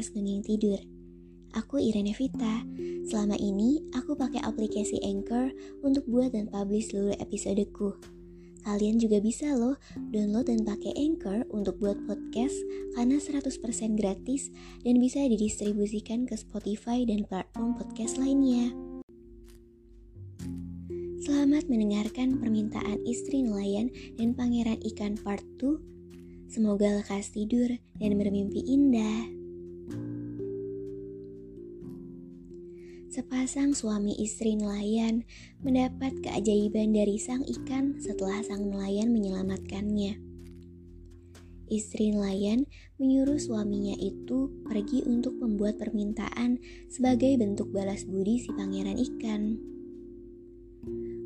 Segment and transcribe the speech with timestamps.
[0.00, 0.16] podcast
[0.48, 0.80] Tidur.
[1.60, 2.64] Aku Irene Vita.
[3.04, 5.52] Selama ini aku pakai aplikasi Anchor
[5.84, 8.00] untuk buat dan publish seluruh episodeku.
[8.64, 9.76] Kalian juga bisa loh
[10.08, 12.56] download dan pakai Anchor untuk buat podcast
[12.96, 14.48] karena 100% gratis
[14.88, 18.72] dan bisa didistribusikan ke Spotify dan platform podcast lainnya.
[21.20, 26.48] Selamat mendengarkan permintaan istri nelayan dan pangeran ikan part 2.
[26.48, 27.68] Semoga lekas tidur
[28.00, 29.39] dan bermimpi indah.
[33.10, 35.26] Sepasang suami istri nelayan
[35.66, 40.14] mendapat keajaiban dari sang ikan setelah sang nelayan menyelamatkannya.
[41.66, 42.70] Istri nelayan
[43.02, 49.58] menyuruh suaminya itu pergi untuk membuat permintaan sebagai bentuk balas budi si pangeran ikan.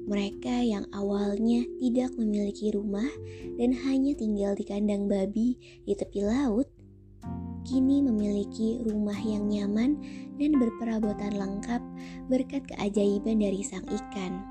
[0.08, 3.12] Mereka yang awalnya tidak memiliki rumah
[3.60, 6.64] dan hanya tinggal di kandang babi di tepi laut,
[7.65, 9.97] kini memiliki rumah yang nyaman
[10.37, 11.83] dan berperabotan lengkap
[12.29, 14.45] berkat keajaiban dari sang ikan.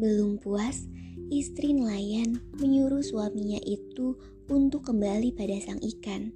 [0.00, 0.88] Belum puas,
[1.30, 4.18] istri nelayan menyuruh suaminya itu
[4.50, 6.34] untuk kembali pada sang ikan,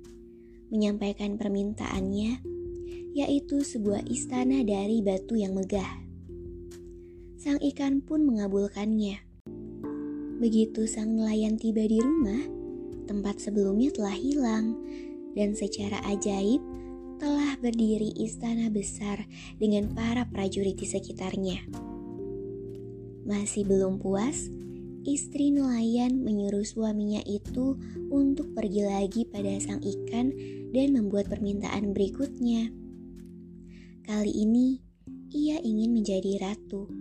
[0.70, 2.38] menyampaikan permintaannya,
[3.16, 6.04] yaitu sebuah istana dari batu yang megah.
[7.40, 9.20] Sang ikan pun mengabulkannya.
[10.38, 12.63] Begitu sang nelayan tiba di rumah,
[13.04, 14.76] tempat sebelumnya telah hilang,
[15.36, 16.60] dan secara ajaib
[17.18, 19.24] telah berdiri istana besar
[19.56, 21.62] dengan para prajurit di sekitarnya.
[23.24, 24.52] Masih belum puas,
[25.08, 27.80] istri nelayan menyuruh suaminya itu
[28.12, 30.32] untuk pergi lagi pada sang ikan
[30.76, 32.68] dan membuat permintaan berikutnya.
[34.04, 34.84] Kali ini,
[35.32, 36.92] ia ingin menjadi ratu.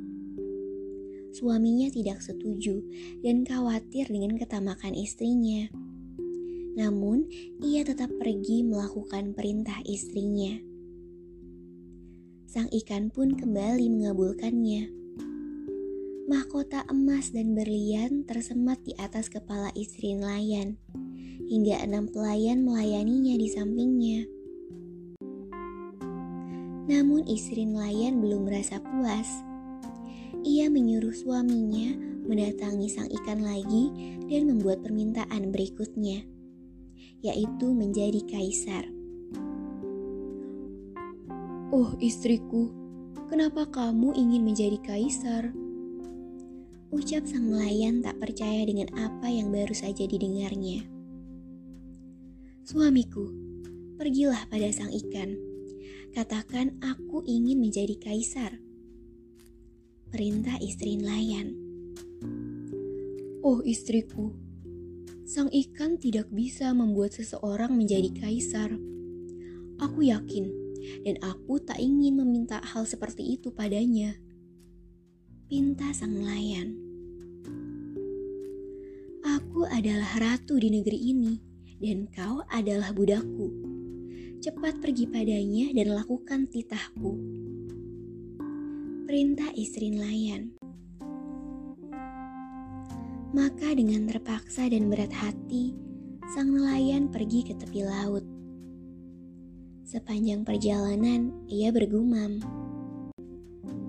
[1.34, 2.80] Suaminya tidak setuju
[3.25, 5.68] dan khawatir dengan ketamakan istrinya.
[6.73, 7.29] Namun,
[7.61, 10.57] ia tetap pergi melakukan perintah istrinya.
[12.50, 14.89] Sang ikan pun kembali mengabulkannya.
[16.25, 20.81] Mahkota emas dan berlian tersemat di atas kepala istri nelayan,
[21.45, 24.25] hingga enam pelayan melayaninya di sampingnya.
[26.89, 29.29] Namun istri nelayan belum merasa puas.
[30.41, 31.94] Ia menyuruh suaminya
[32.25, 33.94] mendatangi sang ikan lagi
[34.25, 36.32] dan membuat permintaan berikutnya
[37.23, 38.84] yaitu menjadi kaisar.
[41.73, 42.69] Oh, istriku,
[43.31, 45.56] kenapa kamu ingin menjadi kaisar?
[46.94, 50.85] Ucap sang nelayan tak percaya dengan apa yang baru saja didengarnya.
[52.62, 53.33] Suamiku,
[53.97, 55.33] pergilah pada sang ikan.
[56.13, 58.62] Katakan aku ingin menjadi kaisar.
[60.13, 61.57] Perintah istri nelayan.
[63.41, 64.29] Oh istriku,
[65.23, 68.75] sang ikan tidak bisa membuat seseorang menjadi kaisar.
[69.79, 70.51] Aku yakin,
[71.07, 74.19] dan aku tak ingin meminta hal seperti itu padanya.
[75.47, 76.75] Pinta sang nelayan.
[79.23, 81.33] Aku adalah ratu di negeri ini,
[81.79, 83.47] dan kau adalah budakku.
[84.44, 87.16] Cepat pergi padanya dan lakukan titahku.
[89.07, 90.62] Perintah istri nelayan.
[93.33, 95.73] Maka dengan terpaksa dan berat hati,
[96.38, 98.21] sang nelayan pergi ke tepi laut.
[99.89, 102.38] Sepanjang perjalanan, ia bergumam.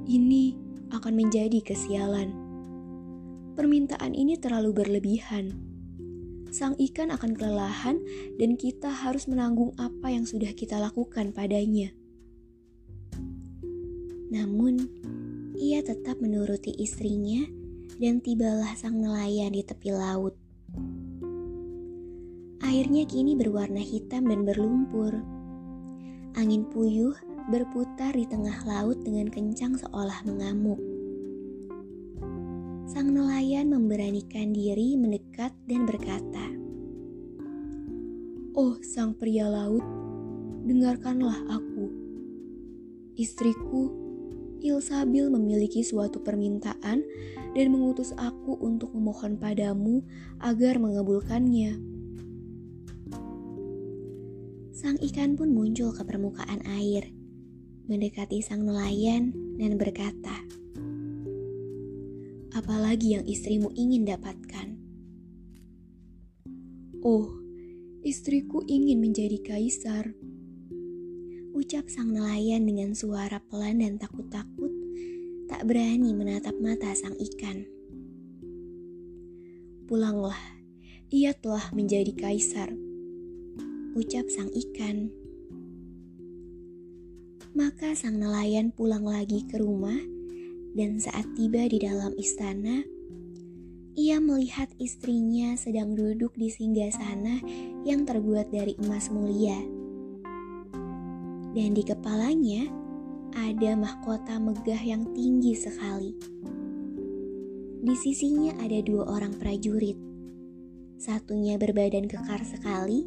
[0.09, 0.57] Ini
[0.97, 2.33] akan menjadi kesialan.
[3.53, 5.53] Permintaan ini terlalu berlebihan.
[6.49, 8.01] Sang ikan akan kelelahan
[8.41, 11.93] dan kita harus menanggung apa yang sudah kita lakukan padanya.
[14.33, 14.89] Namun,
[15.53, 17.64] ia tetap menuruti istrinya
[17.99, 20.35] dan tibalah sang nelayan di tepi laut.
[22.65, 25.15] Airnya kini berwarna hitam dan berlumpur.
[26.35, 27.15] Angin puyuh
[27.53, 30.81] berputar di tengah laut dengan kencang seolah mengamuk.
[32.91, 36.47] Sang nelayan memberanikan diri mendekat dan berkata,
[38.57, 39.85] "Oh, sang pria laut,
[40.65, 41.93] dengarkanlah aku.
[43.15, 44.05] Istriku,
[44.65, 47.05] Ilsabil memiliki suatu permintaan
[47.55, 50.03] dan mengutus aku untuk memohon padamu
[50.43, 51.79] agar mengabulkannya.
[54.75, 57.09] Sang ikan pun muncul ke permukaan air,
[57.87, 60.45] mendekati sang nelayan dan berkata,
[62.55, 64.79] apalagi yang istrimu ingin dapatkan.
[67.05, 67.29] Oh,
[68.07, 70.15] istriku ingin menjadi kaisar.
[71.53, 74.64] Ucap sang nelayan dengan suara pelan dan takut-takut,
[75.55, 77.63] tak berani menatap mata sang ikan.
[79.87, 80.35] Pulanglah,
[81.15, 82.75] ia telah menjadi kaisar.
[83.95, 85.15] Ucap sang ikan.
[87.55, 89.95] Maka sang nelayan pulang lagi ke rumah
[90.75, 92.83] dan saat tiba di dalam istana,
[93.95, 97.39] ia melihat istrinya sedang duduk di singgah sana
[97.87, 99.63] yang terbuat dari emas mulia.
[101.55, 102.84] Dan di kepalanya
[103.35, 106.15] ada mahkota megah yang tinggi sekali.
[107.85, 109.99] Di sisinya ada dua orang prajurit.
[110.97, 113.05] Satunya berbadan kekar sekali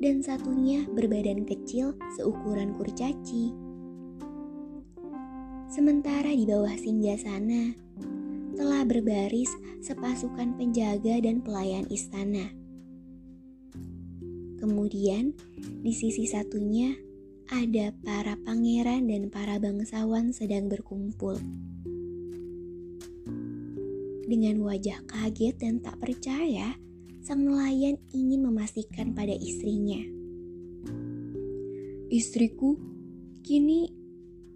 [0.00, 3.52] dan satunya berbadan kecil seukuran kurcaci.
[5.66, 7.74] Sementara di bawah singgah sana
[8.56, 9.52] telah berbaris
[9.84, 12.48] sepasukan penjaga dan pelayan istana.
[14.56, 15.36] Kemudian
[15.84, 16.96] di sisi satunya
[17.50, 21.38] ada para pangeran dan para bangsawan sedang berkumpul.
[24.26, 26.74] Dengan wajah kaget dan tak percaya,
[27.22, 30.02] sang nelayan ingin memastikan pada istrinya.
[32.10, 32.74] Istriku,
[33.46, 33.96] kini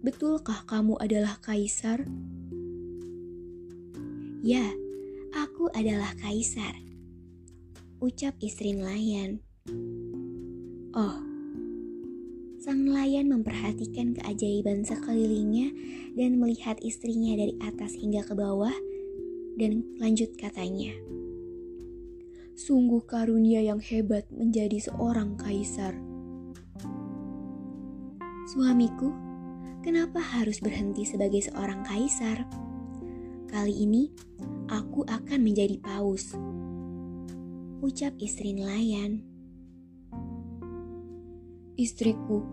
[0.01, 2.09] Betulkah kamu adalah kaisar?
[4.41, 4.65] Ya,
[5.29, 6.73] aku adalah kaisar.
[8.01, 9.45] Ucap istri nelayan.
[10.97, 11.21] Oh,
[12.61, 15.73] sang nelayan memperhatikan keajaiban sekelilingnya
[16.13, 18.73] dan melihat istrinya dari atas hingga ke bawah
[19.57, 20.93] dan lanjut katanya.
[22.53, 25.97] Sungguh karunia yang hebat menjadi seorang kaisar.
[28.53, 29.09] Suamiku,
[29.81, 32.45] kenapa harus berhenti sebagai seorang kaisar?
[33.49, 34.13] Kali ini,
[34.69, 36.37] aku akan menjadi paus.
[37.81, 39.30] Ucap istri nelayan.
[41.81, 42.45] Istriku,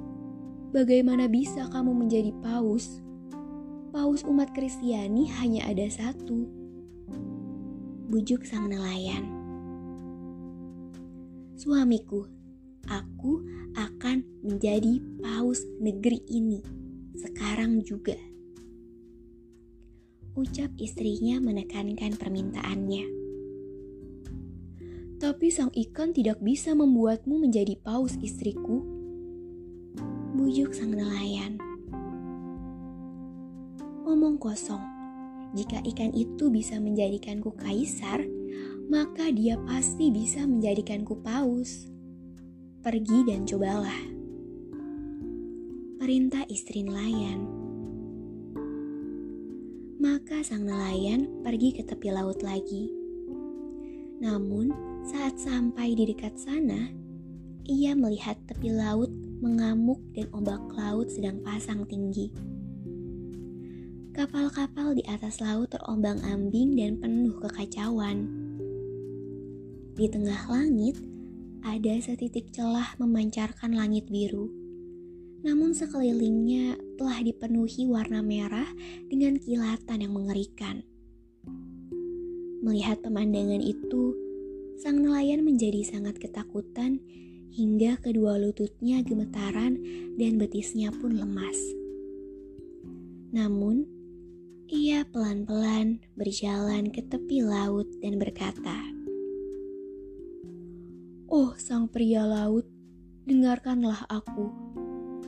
[0.72, 3.04] bagaimana bisa kamu menjadi paus?
[3.92, 6.48] Paus umat Kristiani hanya ada satu.
[8.08, 9.28] Bujuk sang nelayan.
[11.60, 12.24] Suamiku,
[12.88, 13.44] aku
[13.76, 16.64] akan menjadi paus negeri ini
[17.12, 18.16] sekarang juga.
[20.40, 23.04] Ucap istrinya menekankan permintaannya.
[25.20, 28.97] Tapi sang ikan tidak bisa membuatmu menjadi paus istriku.
[30.48, 31.60] Bujuk sang nelayan.
[34.08, 34.80] Omong kosong.
[35.52, 38.24] Jika ikan itu bisa menjadikanku kaisar,
[38.88, 41.92] maka dia pasti bisa menjadikanku paus.
[42.80, 44.00] Pergi dan cobalah
[46.00, 47.44] perintah istri nelayan.
[50.00, 52.88] Maka sang nelayan pergi ke tepi laut lagi.
[54.24, 54.72] Namun,
[55.12, 56.88] saat sampai di dekat sana,
[57.68, 62.30] ia melihat tepi laut mengamuk dan ombak laut sedang pasang tinggi.
[64.14, 68.26] Kapal-kapal di atas laut terombang-ambing dan penuh kekacauan.
[69.94, 70.98] Di tengah langit,
[71.62, 74.68] ada setitik celah memancarkan langit biru
[75.46, 78.66] namun sekelilingnya telah dipenuhi warna merah
[79.06, 80.82] dengan kilatan yang mengerikan.
[82.58, 84.18] Melihat pemandangan itu,
[84.82, 86.98] sang nelayan menjadi sangat ketakutan
[87.52, 89.78] hingga kedua lututnya gemetaran
[90.16, 91.58] dan betisnya pun lemas.
[93.32, 93.84] Namun,
[94.68, 98.78] ia pelan-pelan berjalan ke tepi laut dan berkata,
[101.28, 102.64] "Oh, sang pria laut,
[103.28, 104.68] dengarkanlah aku."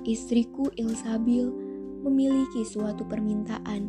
[0.05, 1.53] istriku Ilsabil
[2.01, 3.83] memiliki suatu permintaan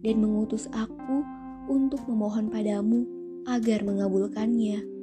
[0.00, 1.20] dan mengutus aku
[1.68, 3.04] untuk memohon padamu
[3.44, 4.95] agar mengabulkannya.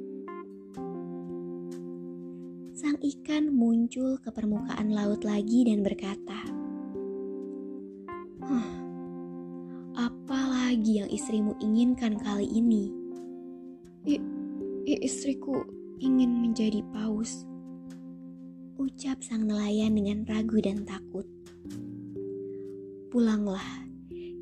[2.84, 6.36] Sang ikan muncul ke permukaan laut lagi dan berkata,
[8.44, 8.70] huh,
[9.96, 12.92] apa lagi yang istrimu inginkan kali ini?
[14.04, 14.20] I,
[14.84, 15.64] I, istriku
[15.96, 17.48] ingin menjadi paus
[18.76, 21.24] ucap sang nelayan dengan ragu dan takut.
[23.08, 23.64] Pulanglah,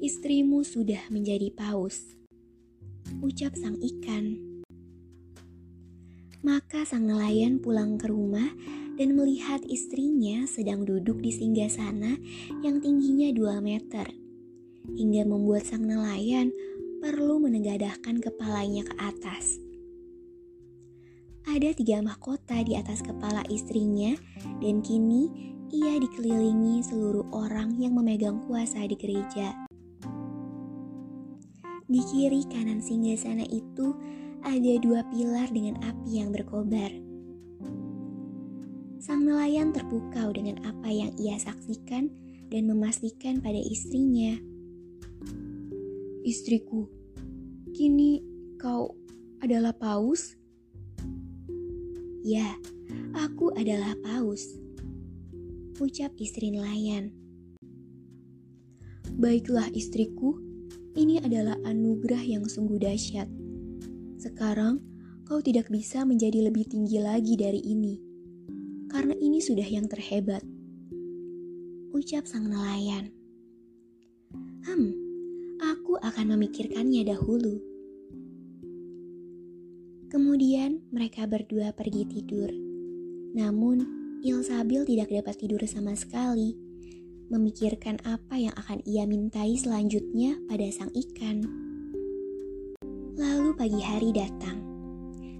[0.02, 2.18] istrimu sudah menjadi paus.
[3.22, 4.51] Ucap sang ikan.
[6.42, 8.50] Maka sang nelayan pulang ke rumah
[8.99, 12.18] dan melihat istrinya sedang duduk di singgah sana
[12.66, 14.11] yang tingginya 2 meter.
[14.90, 16.50] Hingga membuat sang nelayan
[16.99, 19.62] perlu menegadahkan kepalanya ke atas.
[21.46, 24.14] Ada tiga mahkota di atas kepala istrinya
[24.58, 25.30] dan kini
[25.70, 29.54] ia dikelilingi seluruh orang yang memegang kuasa di gereja.
[31.87, 33.94] Di kiri kanan singgah sana itu
[34.42, 36.90] ada dua pilar dengan api yang berkobar.
[39.02, 42.11] Sang nelayan terpukau dengan apa yang ia saksikan
[42.50, 44.38] dan memastikan pada istrinya.
[46.22, 46.87] Istriku,
[47.75, 48.22] kini
[48.58, 48.94] kau
[49.42, 50.38] adalah paus?
[52.22, 52.54] Ya,
[53.14, 54.54] aku adalah paus.
[55.82, 57.11] Ucap istri nelayan.
[59.18, 60.38] Baiklah istriku,
[60.94, 63.41] ini adalah anugerah yang sungguh dahsyat.
[64.23, 64.79] Sekarang
[65.26, 67.99] kau tidak bisa menjadi lebih tinggi lagi dari ini,
[68.87, 70.47] karena ini sudah yang terhebat.
[71.91, 73.11] Ucap sang nelayan.
[74.62, 74.95] Hmm,
[75.59, 77.59] aku akan memikirkannya dahulu.
[80.07, 82.47] Kemudian mereka berdua pergi tidur.
[83.35, 83.83] Namun,
[84.23, 86.55] Ilsabil tidak dapat tidur sama sekali,
[87.26, 91.72] memikirkan apa yang akan ia mintai selanjutnya pada sang ikan.
[93.52, 94.64] Pagi hari datang.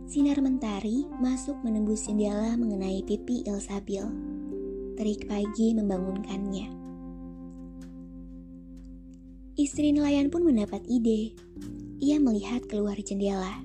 [0.05, 4.05] Sinar mentari masuk menembus jendela mengenai pipi Ilsabil.
[5.01, 6.69] Terik pagi membangunkannya.
[9.57, 11.33] Istri nelayan pun mendapat ide.
[12.05, 13.65] Ia melihat keluar jendela.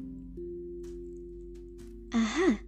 [2.16, 2.64] Aha,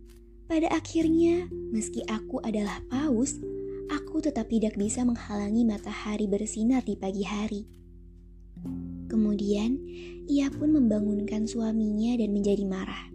[0.52, 3.40] pada akhirnya, meski aku adalah paus,
[3.88, 7.79] aku tetap tidak bisa menghalangi matahari bersinar di pagi hari.
[9.10, 9.82] Kemudian,
[10.30, 13.10] ia pun membangunkan suaminya dan menjadi marah.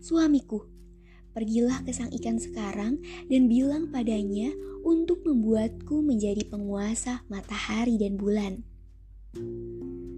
[0.00, 0.64] Suamiku,
[1.36, 4.48] pergilah ke sang ikan sekarang dan bilang padanya
[4.80, 8.64] untuk membuatku menjadi penguasa matahari dan bulan.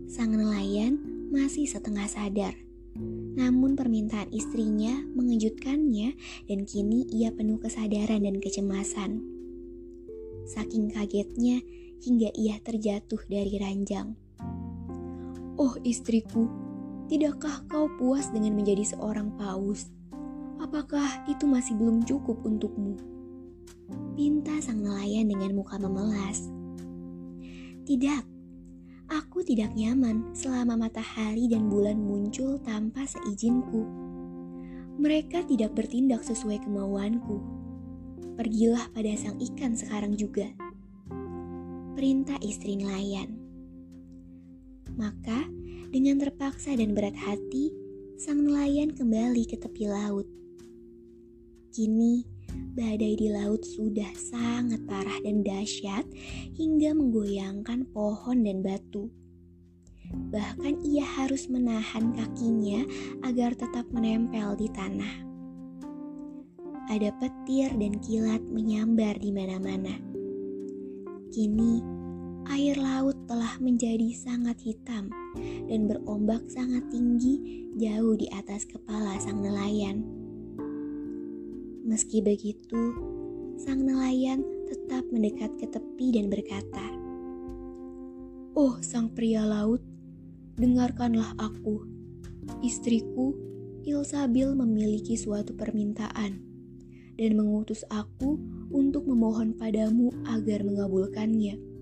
[0.07, 1.03] Sang nelayan
[1.35, 2.55] masih setengah sadar
[3.39, 6.19] namun permintaan istrinya mengejutkannya
[6.51, 9.23] dan kini ia penuh kesadaran dan kecemasan.
[10.51, 11.63] Saking kagetnya
[12.03, 14.19] hingga ia terjatuh dari ranjang.
[15.59, 16.47] Oh istriku,
[17.11, 19.91] tidakkah kau puas dengan menjadi seorang paus?
[20.63, 22.95] Apakah itu masih belum cukup untukmu?
[24.15, 26.47] Pinta sang nelayan dengan muka memelas.
[27.83, 28.39] Tidak,
[29.09, 33.89] Aku tidak nyaman selama matahari dan bulan muncul tanpa seizinku.
[35.01, 37.41] Mereka tidak bertindak sesuai kemauanku.
[38.37, 40.53] Pergilah pada sang ikan sekarang juga.
[41.97, 43.48] Perintah istri nelayan.
[44.97, 45.45] Maka,
[45.93, 47.75] dengan terpaksa dan berat hati,
[48.17, 50.27] sang nelayan kembali ke tepi laut.
[51.75, 52.25] Kini,
[52.75, 56.07] badai di laut sudah sangat parah dan dahsyat
[56.57, 59.13] hingga menggoyangkan pohon dan batu.
[60.09, 62.83] Bahkan ia harus menahan kakinya
[63.29, 65.15] agar tetap menempel di tanah.
[66.89, 69.93] Ada petir dan kilat menyambar di mana-mana.
[71.29, 71.98] Kini,
[72.53, 75.13] air laut telah menjadi sangat hitam
[75.69, 80.05] dan berombak sangat tinggi jauh di atas kepala sang nelayan.
[81.89, 82.93] Meski begitu,
[83.61, 86.87] sang nelayan tetap mendekat ke tepi dan berkata,
[88.53, 89.81] "Oh, sang pria laut,
[90.59, 91.87] dengarkanlah aku.
[92.61, 93.33] Istriku,
[93.89, 96.45] Ilsabil memiliki suatu permintaan
[97.19, 98.37] dan mengutus aku
[98.69, 101.78] untuk memohon padamu agar mengabulkannya.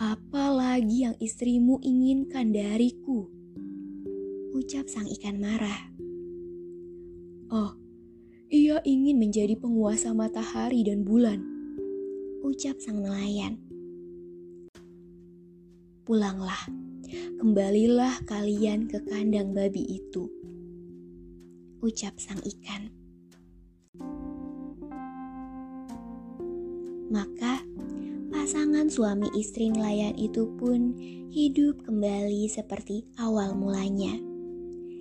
[0.00, 3.28] Apa lagi yang istrimu inginkan dariku?"
[4.56, 5.92] Ucap sang ikan marah.
[7.52, 7.76] Oh,
[8.48, 11.44] ia ingin menjadi penguasa matahari dan bulan.
[12.40, 13.60] Ucap sang nelayan.
[16.08, 16.64] Pulanglah,
[17.36, 20.32] kembalilah kalian ke kandang babi itu.
[21.84, 22.88] Ucap sang ikan.
[27.12, 27.68] Maka
[28.30, 30.94] pasangan suami istri nelayan itu pun
[31.34, 34.14] hidup kembali seperti awal mulanya.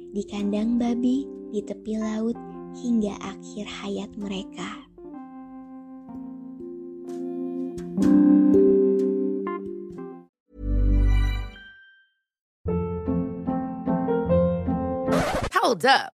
[0.09, 2.35] Di kandang babi di tepi laut
[2.81, 4.89] hingga akhir hayat mereka.
[15.53, 16.18] Hold up.